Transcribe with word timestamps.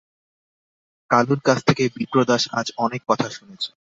কালুর 1.11 1.39
কাছ 1.43 1.59
থেকে 1.67 1.83
বিপ্রদাস 1.95 2.43
আজ 2.51 2.67
অনেক 2.77 3.01
কথা 3.07 3.27
শুনেছে। 3.29 3.69